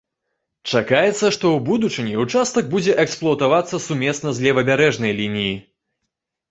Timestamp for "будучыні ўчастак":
1.67-2.73